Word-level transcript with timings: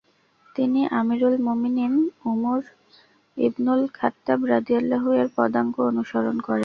তিনি 0.55 0.81
আমীরুল 0.99 1.35
মুমিনীন 1.45 1.93
উমর 2.25 2.61
ইবনুল 3.37 3.81
খাত্তাব 3.93 4.39
রা. 4.45 4.57
এর 5.19 5.27
পদাঙ্ক 5.37 5.75
অনুসরণ 5.89 6.37
করেন। 6.39 6.59